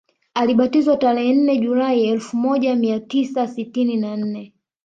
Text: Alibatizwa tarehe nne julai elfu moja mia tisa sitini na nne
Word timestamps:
Alibatizwa 0.33 0.97
tarehe 0.97 1.33
nne 1.33 1.57
julai 1.57 2.05
elfu 2.07 2.37
moja 2.37 2.75
mia 2.75 2.99
tisa 2.99 3.47
sitini 3.47 3.97
na 3.97 4.15
nne 4.17 4.53